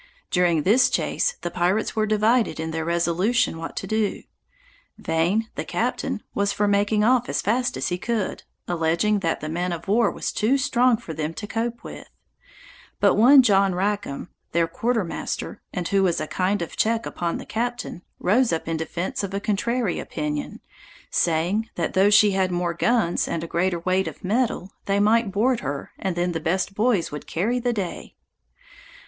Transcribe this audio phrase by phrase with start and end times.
[0.31, 4.23] During this chase the pirates were divided in their resolution what to do.
[4.97, 9.47] Vane, the captain, was for making off as fast as he could, alleging that the
[9.47, 12.09] man of war was too strong for them to cope with;
[12.99, 17.37] but one John Rackam, their quarter master, and who was a kind of check upon
[17.37, 20.61] the captain, rose up in defence of a contrary opinion,
[21.11, 25.31] saying, "that though she had more guns, and a greater weight of metal, they might
[25.31, 28.15] board her, and then the best boys would carry the day."